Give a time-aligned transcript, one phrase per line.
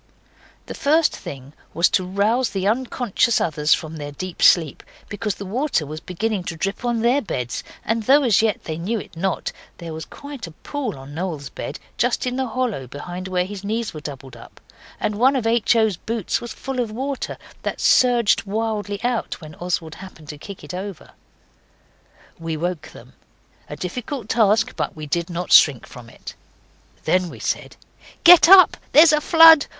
[0.65, 5.45] The first thing was to rouse the unconscious others from their deep sleep, because the
[5.45, 8.99] water was beginning to drip on to their beds, and though as yet they knew
[8.99, 13.27] it not, there was quite a pool on Noel's bed, just in the hollow behind
[13.27, 14.59] where his knees were doubled up,
[14.99, 15.75] and one of H.
[15.75, 20.63] O.'s boots was full of water, that surged wildly out when Oswald happened to kick
[20.63, 21.11] it over.
[22.39, 23.13] We woke them
[23.69, 26.33] a difficult task, but we did not shrink from it.
[27.03, 27.75] Then we said,
[28.23, 29.67] 'Get up, there is a flood!